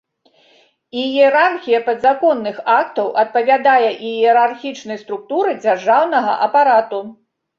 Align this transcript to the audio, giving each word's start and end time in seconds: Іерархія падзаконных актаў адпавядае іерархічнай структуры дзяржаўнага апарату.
Іерархія 1.01 1.79
падзаконных 1.89 2.57
актаў 2.77 3.07
адпавядае 3.25 3.89
іерархічнай 4.13 4.97
структуры 5.05 5.51
дзяржаўнага 5.67 6.31
апарату. 6.47 6.99